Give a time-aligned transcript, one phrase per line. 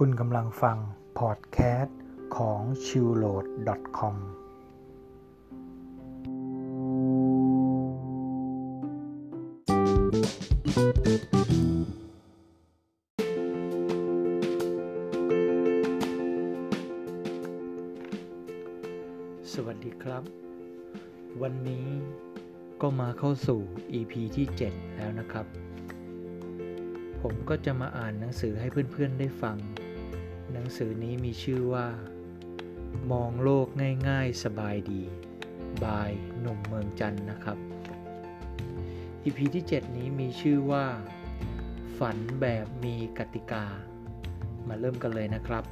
[0.00, 0.78] คุณกำลังฟัง
[1.18, 1.98] พอดแคสต์
[2.36, 4.16] ของ s h i l l o a d c o m
[19.52, 20.22] สวัสดีครับ
[21.42, 21.86] วันนี้
[22.82, 23.60] ก็มาเข้าสู่
[23.98, 25.46] EP ที่ 7 แล้วนะครับ
[27.22, 29.58] ผมก็จะมาอ่านหนังสือให้เพื่อนๆได้ฟัง
[30.52, 31.88] หนังสือนี้มีชื่อว่า
[33.12, 33.66] มองโลก
[34.08, 35.02] ง่ายๆ สบายดี
[35.84, 37.58] บายหนุ่มเมืองจันนะครับ
[39.24, 40.86] EP ที่ 7 นี้มีชื่อว่า
[41.98, 43.64] ฝันแบบมีกติกา
[44.68, 45.64] มาเริ่มกันเลยนะครับ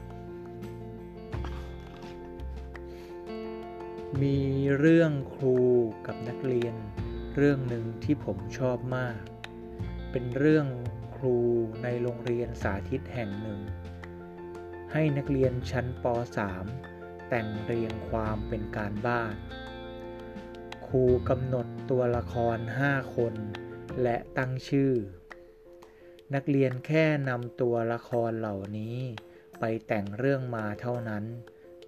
[4.23, 4.39] มี
[4.79, 5.59] เรื่องครู
[6.07, 6.75] กับนักเรียน
[7.37, 9.19] เรื่องหนึ่งที่ผมชอบมาก
[10.11, 10.67] เป็นเรื่อง
[11.17, 11.37] ครู
[11.83, 13.61] ในโรงเรียนสาธิตแห่งหนึ่ง
[14.93, 16.05] ให้นักเรียนชั้นป
[16.67, 19.35] .3 แต่งเรียงความเป็นการบ้าน
[20.87, 23.35] ครูกำหนดตัวละคร 5 คน
[24.03, 24.93] และตั้งชื่อ
[26.35, 28.99] นักเรียนแค่นำตัวละครเหล่านี้
[29.61, 31.25] ไปแต่งเรื่องมาเท่านั้น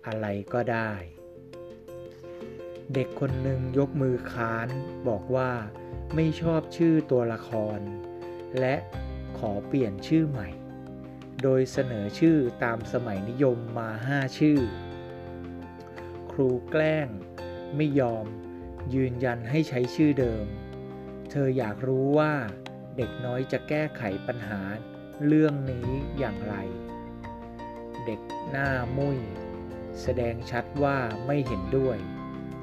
[0.07, 0.93] อะไรก็ได้
[2.95, 4.69] เด็กคนหนึ่งยกมือค้าน
[5.09, 5.53] บอกว่า
[6.15, 7.79] ไม่ชอบชื่อตัวละคร
[8.61, 8.75] และ
[9.39, 10.49] ขอเปลี่ยนชื่อใหม่
[11.43, 14.59] โดยเสนอชื่อตามสมัยนิยมมา 5 ชื่อ
[16.31, 17.09] ครูแกล้ง
[17.77, 18.27] ไม่ยอม
[18.95, 20.47] ยืนยันให้ใช้ชื่อเดิม
[21.31, 22.33] เธออยากรู้ว่า
[22.97, 24.61] เด็กน้อยจะแก้ไขปัญหา
[25.27, 26.55] เรื่องนี้อย่างไร
[28.07, 29.19] เด็กหน้ามุ้ย
[30.03, 31.99] แสดงชัดว่าไม่เห็นด้วย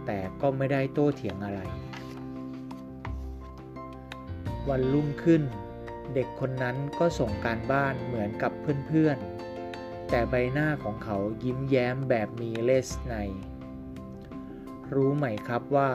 [0.06, 1.62] แต่ก็ไม่ได้โต้เถียงอะไร
[4.70, 5.44] วันรุ่งขึ้น
[6.16, 8.52] เด็กคนนั้นก็ส่งการบ้านเหมือนกับ
[8.88, 13.16] เพื่อนๆ แต่ใบหน้าของเขายิ้มแย้มแบบมีเลสใน
[14.94, 15.91] รู้ไหมครับว่า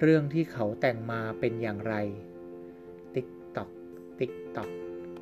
[0.00, 1.94] เรื่องที่เขาแต่งมาเป็นอย่างไร
[3.14, 3.70] ติ๊กตอก
[4.18, 4.70] ติ๊กตอก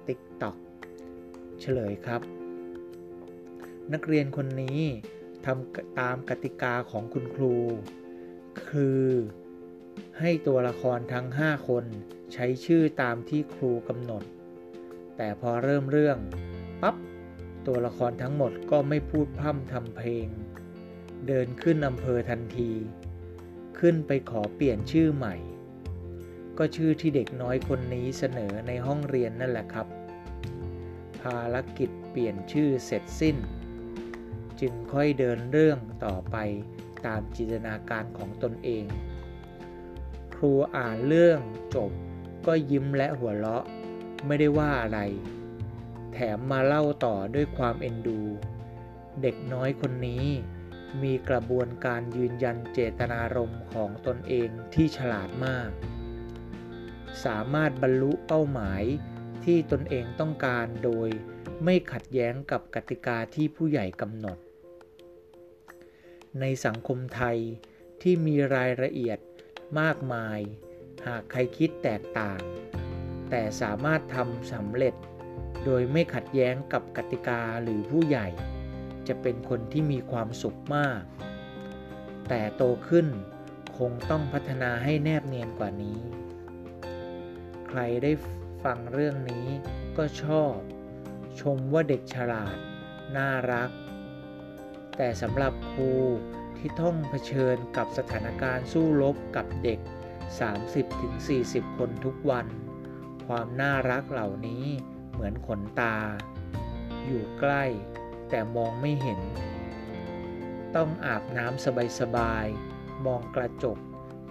[0.06, 0.56] ติ๊กตอก
[1.60, 2.22] เฉลยครับ
[3.92, 4.80] นักเรียนคนนี้
[5.44, 7.54] ทำตามกติกาของคุณครู
[8.68, 9.04] คือ
[10.20, 11.84] ให้ตัวละครทั้ง 5 คน
[12.32, 14.22] ใช้ชื่อตามที่ครูกำหนด
[15.16, 16.18] แต่พอเริ่มเรื่อง
[16.82, 16.96] ปุ๊บ
[17.66, 20.26] ตัวละครทั้งหมดก็ไม่พูดพร่ำทำเพลง
[21.28, 22.70] เดินขึ้นอำเภอทันที
[23.78, 25.36] ขึ้นไปขอเปลี่ยนชื่อใหม่
[26.58, 29.86] ก็ชื่อที่เด็กน้อยคนนี้เสนอในห้องเรียนนั่นแหละครับ
[31.22, 33.36] ภารกิจเปลี่ยนชื่อเสร็จสิ้น
[34.60, 36.36] จึงค่อยเดินเรื่องต่อไป
[37.06, 38.84] ตามจินตนาการของตนเอง
[40.38, 41.40] ครูอ่านเรื่อง
[41.74, 41.92] จบ
[42.46, 43.64] ก็ยิ้มและหัวเราะ
[44.26, 45.00] ไม่ได้ว่าอะไร
[46.12, 48.20] แถมมาเล่าต่อด้วยความเอ็นดู
[49.22, 50.24] เด็กน้อยคนนี้
[51.02, 55.70] มีกระบวนการยืนยันเจตนารมณ์ของตนเองที่ฉลาดมาก
[57.24, 58.82] สามารถบรรลุเป้าหมาย
[59.44, 61.08] ที่ตนเองต้องการโดย
[61.64, 64.38] ไม่ขัดแย้งกับกติกาที่ผู้ใหญ่กำหนด
[66.40, 67.38] ในสังคมไทย
[68.02, 69.18] ที่มีรายละเอียด
[69.80, 70.40] มากมาย
[71.06, 72.40] หากใครคิดแตกต่าง
[73.30, 74.94] แต่สามารถทำสำเร็จ
[75.64, 78.28] โดยไม่ขัดแย้งกับกติกาหรือผู้ใหญ่
[79.08, 81.02] จะเป็นคนที่มีความสุขมาก
[82.28, 83.06] แต่โตขึ้น
[83.78, 86.00] คงต้องพัฒนาให้แนบเนียนกว่านี้
[87.68, 88.12] ใครได้
[88.64, 89.46] ฟังเรื่องนี้
[89.96, 90.54] ก็ชอบ
[91.40, 92.56] ชมว่าเด็กฉลาด
[93.16, 93.70] น่ารัก
[94.96, 95.90] แต่สำหรับครู
[96.58, 99.80] ที่ต้องเผชิญกับสถานการณ์สู้รบกับเด็ก
[100.58, 102.46] 30-40 คนทุกวัน
[103.26, 104.64] ความน่ารักเหล่านี้
[105.10, 105.96] เหมือนขนตา
[107.06, 107.64] อยู่ใกล้
[108.28, 109.20] แต่มองไม่เห็น
[110.76, 111.64] ต้องอาบน้ำ
[112.00, 113.78] สบายๆ มองกระจก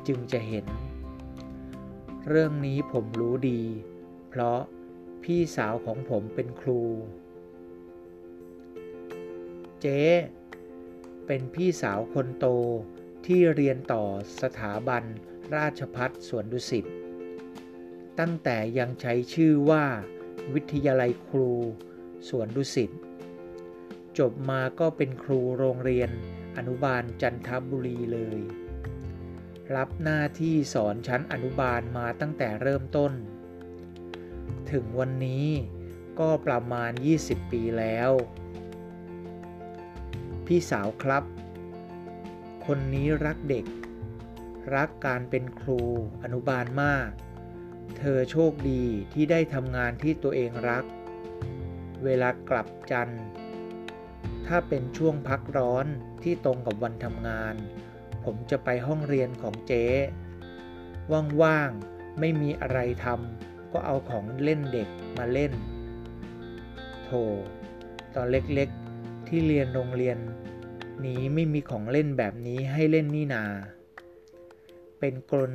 [0.07, 0.65] จึงจะเห็น
[2.27, 3.61] เรื่องนี้ผมรู้ดี
[4.29, 4.59] เพราะ
[5.23, 6.81] พี่สาวของผมเป็นครู
[9.81, 10.01] เจ๊
[11.27, 12.45] เป็นพี่สาวคนโต
[13.25, 14.03] ที่เรียนต่อ
[14.41, 15.03] สถาบัน
[15.55, 16.85] ราชพัฒสวนดุสิต
[18.19, 19.85] ตั้งแต่ยังใช้ชื่อว่า
[20.53, 21.51] วิทยาลัยครู
[22.29, 22.91] สวนดุสิต
[24.19, 26.09] จบมาก็เป็นครูโรงเรียน
[26.57, 28.39] อนุบาลจันทบุรีเลย
[29.75, 33.13] รับหน้าที่สอนชั้นอนุบาลมาตั้งแต่เริ่มต้น
[34.71, 35.47] ถึงวันนี้
[36.19, 36.91] ก็ประมาณ
[37.21, 38.11] 20 ปีแล้ว
[40.51, 41.23] พี่สาวครับ
[42.65, 43.65] คนนี้รักเด็ก
[44.75, 45.81] รักการเป็นครู
[46.23, 47.09] อนุบาลมาก
[47.97, 48.83] เธอโชคดี
[49.13, 50.83] ที่ได้ทำงานที่ตัวเองรัก
[52.03, 53.25] เวลากลับจันทร์
[54.47, 55.85] ถ้าเป็นช่วงพักร้อน
[56.23, 57.55] ที่ตรงกับวันทำงาน
[58.23, 59.85] ผมจะไปห้องเรียนของเจ๊
[61.41, 65.53] ว่างๆ ไม่มีอะไรทำก็เอาของเล่นเด็กมาเล่น
[67.03, 67.09] โถ
[68.15, 68.86] ตอนเล็กๆ
[69.27, 70.17] ที่เรียนโรงเรียน
[71.05, 73.43] นี้ไม่มีของเล่นแบบนี้ให้เล่นนี่นา
[74.99, 75.51] เป็นกล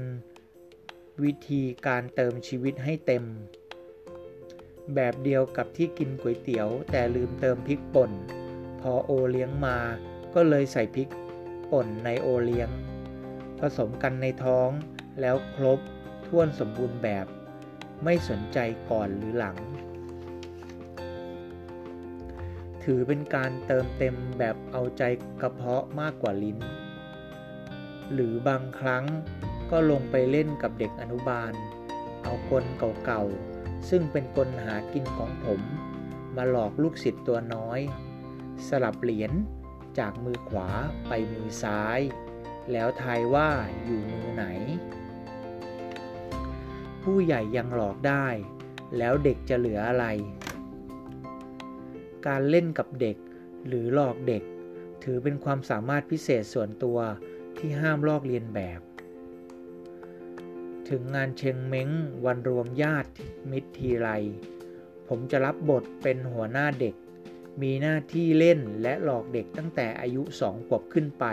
[1.22, 3.24] วิธีการเติมชีวิตให้เต็ม
[4.94, 8.10] แบบเดียวกับที่กินก๋วยเตี๋ยว แต่ลืมเติมพริกป่น
[8.80, 9.78] พอโอเลี้ยงมา
[10.34, 11.08] ก็เลยใส่พริก
[11.70, 12.70] ป่นในโอเลี้ยง
[13.60, 14.70] ผสมกันในท้อง
[15.20, 15.80] แล้วครบ
[16.26, 17.26] ท้วนสมบูรณ์แบบ
[18.04, 18.58] ไม่สนใจ
[18.90, 19.56] ก่อนหรือหลัง
[22.84, 25.02] ถือเป็นการเติมเต็มแบบเอาใจ
[25.40, 26.58] กระเพาะมากกว่าลิ้น
[28.12, 29.04] หรือบางครั้ง
[29.70, 31.52] ก็ลงไปเล่นกับเด็กอนุบาล
[32.22, 32.64] เอากล
[33.04, 35.60] เก่าๆ ซึ่งเป็นกลหากินของผม
[36.36, 37.80] มาหลอกลูกศิษย์ตัวน้อย
[38.68, 39.32] สลับเหรียญ
[39.98, 40.68] จากมือขวา
[41.08, 42.00] ไปมือซ้าย
[42.72, 43.50] แล้วทายว่า
[43.84, 44.44] อยู่มือไหน
[47.02, 48.26] ผู้ใหญ่ยังหลอกได้
[48.98, 50.06] แล้วเด็กจะเหลืออะไร
[52.26, 53.16] การเล่นกับเด็ก
[53.66, 54.42] หรือหลอกเด็ก
[55.04, 56.98] ถือเป็นความสามารถพิเศษส่วนตัว
[57.58, 58.80] ที่ห้ามลอกเลียนแบบ
[60.88, 61.90] ถึงงานเชงเม้ง
[62.24, 63.10] วันรวมญาติ
[63.50, 64.08] มิตรทีไร
[65.08, 66.94] ผมจะรับบทเป็นหัวหน้าเด็ก
[67.62, 71.24] มีหน้าที่เล่นและหลอกเด็กตั้งแต่อายุสองขวบขึ้นไป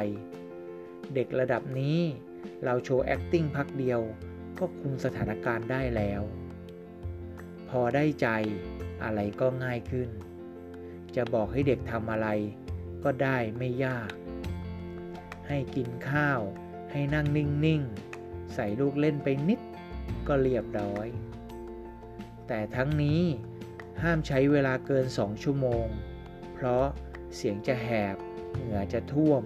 [1.16, 2.00] เด็กระดับนี้
[2.64, 4.02] เราโชว์ acting พักเดียว
[4.60, 6.22] ก็คุมสถานการณ์ได้แล้ว
[7.70, 8.28] พอได้ใจ
[9.04, 10.10] อะไรก็ง่ายขึ้น
[11.16, 12.28] จะบอกให้เด็กทำอะไร
[13.04, 14.12] ก็ได้ไม่ยาก
[15.48, 16.42] ให้กินข้าว
[16.92, 17.82] ให้นั่งนิ่ง
[18.18, 19.60] ๆ ใส่ลูกเล่นไปนิด
[20.28, 21.08] ก็เรียบร้อย
[22.48, 23.22] แต่ทั้งนี้
[24.02, 25.86] ห้ามใช้เวลาเกินสองชั่วโมง
[26.54, 26.86] เพราะ
[27.36, 28.16] เสียงจะแหบ
[28.54, 29.44] เหงื่อจะท่วม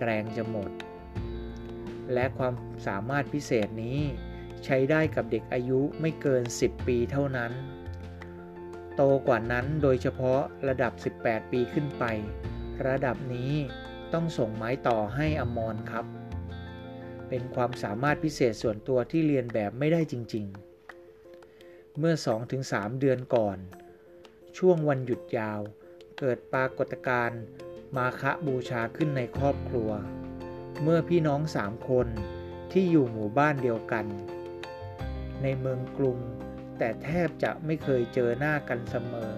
[0.00, 0.70] แรงจะหมด
[2.12, 2.54] และความ
[2.86, 3.98] สามารถพิเศษนี้
[4.64, 7.52] ใช้ได้กับเด็กอายุไม่เกิน 10 ปีเท่านั้น
[9.00, 12.04] โตกว่านั้นโดยเฉพาะระดับ 18 ปีขึ้นไป
[12.86, 13.52] ระดับนี้
[14.12, 16.06] ต้องส่งไม้ต่อให้อมรครับ
[17.28, 20.46] เป็นความสามารถพิเศษส่วนตัวที่เรียนแบบไม่ได้จริง
[21.22, 22.14] ๆ เมื่อ
[22.56, 23.58] 2-3 เดือนก่อน
[24.58, 25.60] ช่วงวันหยุดยาว
[26.18, 27.40] เกิดปรากฏการณ์
[27.96, 29.90] มาคะบูชาขึ้นในครอบครัว
[30.82, 32.06] เมื่อพี่น้องสามคน
[32.72, 34.06] ที่อยู่หมู่บ้านเดียวกัน
[35.42, 36.18] ในเมืองกรุง
[36.78, 39.32] แต่แทบจะไม่เคยเจอหน้ากันเสมอ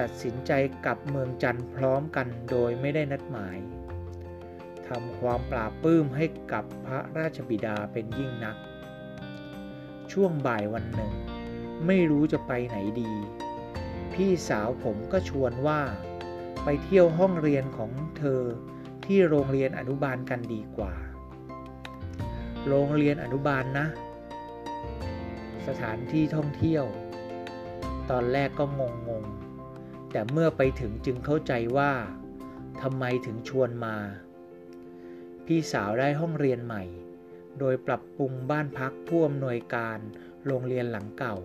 [0.04, 0.52] ัดสินใจ
[0.84, 3.58] กลับเมืองจันทร์พร้อมกันโดยไม่ได้นัดหมาย
[4.88, 8.56] ทำความปราบปื้มให้กับพระราชบิดาเป็นยิ่งนัก
[10.12, 11.12] ช่วงบ่ายวันหนึ่ง
[11.86, 13.12] ไม่รู้จะไปไหนดี
[14.12, 15.80] พี่สาวผมก็ชวนว่า
[16.64, 18.42] ไปเที่ยวห้องเรียนของเธอ
[19.04, 20.92] ที่โรงเรียนอนุบาลกันดีกว่า
[22.68, 23.86] โรงเรียนอนุบาลนะ
[25.68, 26.84] สถานที่ท่องเที่ยว
[28.10, 29.24] ตอนแรกก็งงง
[30.12, 31.92] แต่เมื่อไปถึงจึงเข้าใจว่า
[32.82, 33.96] ทำไมถึงชวนมา
[35.46, 36.84] พี่สาวได้ห้องเรียนใหม่
[37.58, 39.98] โดยปรับปรุงบ้านพักผู้อำนวยการ
[40.46, 41.36] โรงเรียนหลังเก่า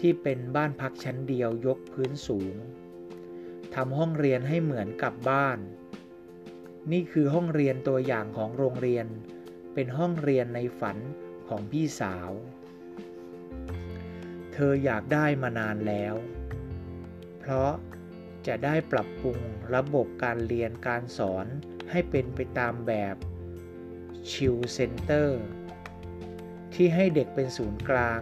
[0.00, 2.54] ที่เป็นบ้านพักชั้นเดียวยกพื้นสูง
[3.74, 5.58] ทำห้องเรียนให้เหมือนกับบ้าน
[6.92, 9.06] นี่คือห้องเรียนตัวอย่างของโรงเรียน
[9.74, 10.98] เป็นห้องเรียนในฝัน
[11.48, 12.30] ของพี่สาว
[14.52, 16.14] เธออยากได้มานานแล้ว
[17.38, 17.72] เพราะ
[18.46, 19.38] จะได้ปรับปรุง
[19.74, 21.46] ระบบการเรียนการสอน
[21.90, 23.16] ให้เป็นไปตามแบบ
[24.30, 25.40] child center
[26.74, 28.20] ที่ให้เด็กเป็นศูนย์กลาง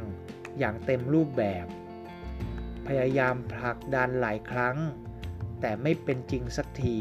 [0.59, 1.67] อย่างเต็มรูปแบบ
[2.87, 4.77] พยายามผลักดันหลายครั้ง
[5.61, 6.99] แต่ไม่เป็นจริงสักที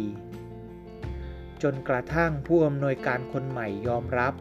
[1.61, 4.33] จนกระทั่งผู้อำนวยการคนใหม่ยอมรับ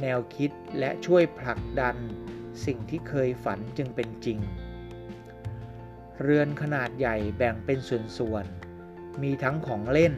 [0.00, 1.96] แนวคิดและช่วยผลักดัน
[2.66, 4.38] สิ่งที่เคยฝันจึงเป็นจริง
[6.22, 7.78] เรือนขนาดใหญ่แบ่งเป็น
[8.18, 10.14] ส่วนๆ มีทั้งของเล่น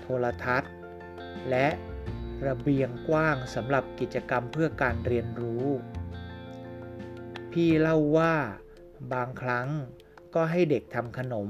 [0.00, 0.72] โทรทัศน์
[1.50, 1.68] และ
[2.46, 5.66] ระเบียงกว้างสำหรับกิจกรรมเพื่อการเรียนรู้
[7.52, 8.34] พี่เล่าว่า
[9.12, 9.68] บางครั้ง
[10.34, 11.48] ก็ให้เด็กทำขนม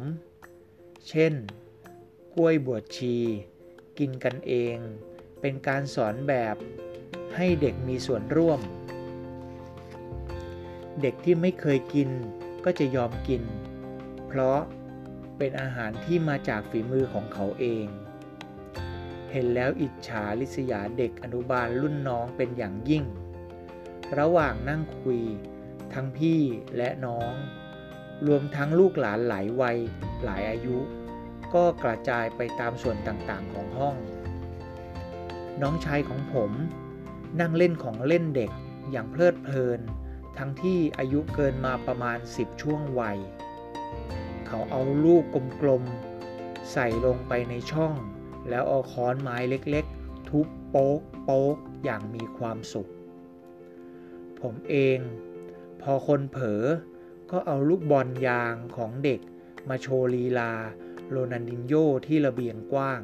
[1.08, 1.34] เช่น
[2.34, 3.16] กล้วยบวชชี
[3.98, 4.76] กินกันเอง
[5.40, 6.56] เป็นการสอนแบบ
[7.36, 8.60] ให้เด็กมีส่วนร่วม
[11.06, 12.10] ด็กที่ไม่เคยกิน
[12.64, 13.42] ก็จะยอมกิน
[14.26, 14.58] เพราะ
[15.38, 17.86] เป็นอาหารที่มาจากฝีมือของเขาเอง
[19.30, 23.04] เห็นแล้วอิจฉาลิษยาเด็กอนุบาลรุ่นน้องเป็นอย่างยิ่ง
[24.18, 25.20] ระหว่างนั่งคุย
[25.92, 26.40] ทั้งพี่
[26.76, 27.32] และน้อง
[28.26, 29.78] รวมทั้งลูกหลานหลายวัย
[30.24, 30.78] หลายอายุ
[31.54, 33.96] ก็กระจายไปตามส่วนต่างๆของห้อง
[35.62, 36.50] น้องชายของผม
[37.40, 38.50] นั่งเล่นของเล่นเด็ก
[38.90, 39.80] อย่างเพลิดเพลิน
[40.38, 43.18] ทั้งที่อายุเกินมาประมาณ 10 ช่วงวัย
[44.46, 45.22] เขาเอาลูก
[45.60, 47.94] กลมๆ ใส่ลงไปในช่อง
[48.48, 52.90] แล้วเอาค้อนไม้เล็กๆ ทุบโป๊กโป๊กอย่างมีความสุข
[54.40, 54.98] ผมเอง
[55.82, 56.62] พอคนเผลอ
[57.30, 59.20] ก็เอาลูกบอลยางของเด็ก
[59.68, 60.52] มาโชว์ลีลา
[61.10, 61.74] โรนันดินโย
[62.06, 63.00] ที่ระเบียงกว้าง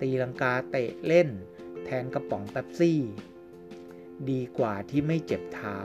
[0.00, 1.28] ตีลังกาเตะเล่น
[1.84, 3.00] แทนกระป๋องแป๊บซี่
[4.30, 5.78] ดีกว่าที่ไม่เจ็บเท้า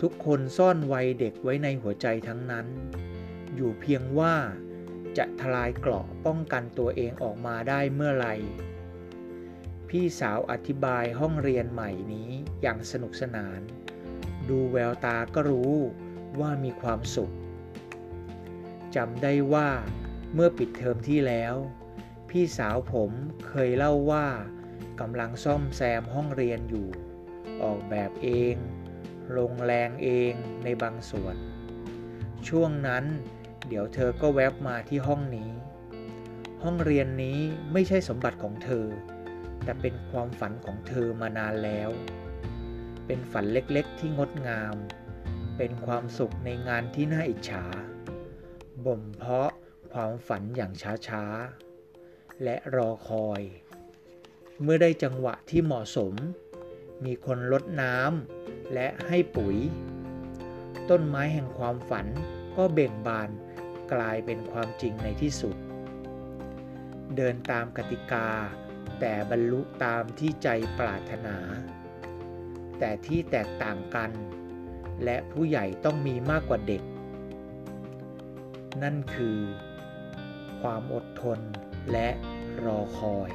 [0.00, 2.66] ทุกคนซ่อนวัยเด็กไว้ในหัวใจทั้งนั้น
[3.54, 4.34] อยู่เพียงว่า
[5.18, 8.34] จะทลายเกราะป้องกันตัวเองออกมาได้เมื่อไหร่
[9.88, 12.30] พี่สาวอธิบายห้องเรียนใหม่นี้
[12.60, 13.60] อย่างสนุกสนาน
[14.48, 15.74] ดูแววตาก็รู้
[16.40, 17.32] ว่ามีความสุข
[18.96, 19.68] จำได้ว่า
[20.34, 21.54] เมื่อปิดเทอมที่แล้ว
[22.30, 23.10] พี่สาวผม
[23.46, 24.26] เคยเล่าว่า
[25.00, 26.88] กำลังซ่อมแซมห้องเรียนอยู่
[27.62, 28.56] ออกแบบเอง
[29.36, 30.32] ลงแรงเอง
[30.64, 31.36] ในบางส่วน
[32.48, 33.04] ช่วงนั้น
[33.68, 35.50] เดี๋ยวเธอก็แวบมาที่ห้องนี้
[36.62, 37.38] ห้องเรียนนี้
[37.72, 38.86] ไม่ใช่สมบัติของเธอ
[39.64, 41.90] แต่เป็นความฝันของเธอมานานแล้ว
[43.06, 44.76] เป็นฝันเล็กๆที่งดงาม
[45.56, 47.64] เป็นความสุขในงานที่น่าอิจฉา
[48.86, 49.50] บ่มเพาะ
[49.92, 50.72] ความฝันอย่าง
[51.08, 53.42] ช้าๆ และรอคอย
[54.62, 56.14] เมื่อได้จังหวะที่เหมาะสม
[57.04, 59.56] มีคนลดน้ำและให้ปุ๋ย
[60.90, 62.06] ต้นไม้แห่งความฝัน
[62.56, 63.30] ก็เบ่งบาน
[63.92, 65.56] กลายเป็นความจริงในที่สุด
[67.16, 68.28] เดินตามกติกา
[69.00, 70.48] แต่บรรลุตามที่ใจ
[70.78, 71.36] ปรารถนา
[72.78, 74.10] แต่ที่แตกต่างกัน
[75.04, 76.82] และผู้ใหญ่ต้องมีมากกว่าเด็ก
[78.82, 79.38] นั่นคือ
[80.60, 81.38] ความอดทน
[81.92, 82.08] และ
[82.64, 83.30] รอคอย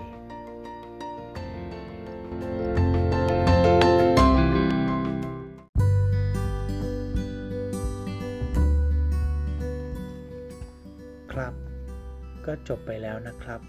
[11.32, 11.54] ครับ
[12.46, 13.62] ก็จบไปแล้วนะครับ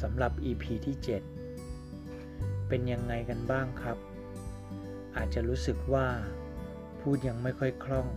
[0.00, 0.96] สำหรับ EP ที่
[1.82, 3.98] 7 เป็นยังไงกันบ้างครับ
[5.16, 6.08] อาจจะรู้สึกว่า
[7.00, 8.08] พูดยังไม่ค่อยคล่อง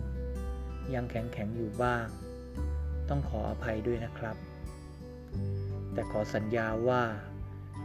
[0.94, 2.06] ยังแข็งแข็งอยู่บ้าง
[3.08, 4.36] ต้องขออภัยด้วยนะครับ
[5.92, 7.02] แต่ขอสัญญาว่า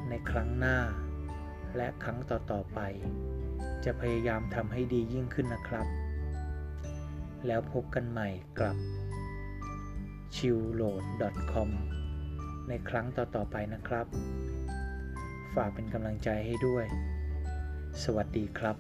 [0.10, 0.78] ในครั้งหน้า
[1.76, 2.80] และครั้งต่อๆไป
[3.86, 5.88] จะพยายามทำให้ดียิ่งขึ้นนะครับ
[7.48, 8.76] แล้วพบกันใหม่กับ
[10.36, 10.92] c h i l l o
[11.28, 11.70] a d c o m
[12.68, 14.06] ในครั้งต่อๆไปนะครับ
[15.56, 16.86] ฝากเป็นกำลังใจให้ด้วย
[18.04, 18.76] สวัสดีครับ